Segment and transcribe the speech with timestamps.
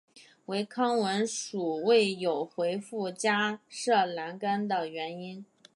[0.47, 5.45] 唯康文署未有回覆加设栏杆的原因。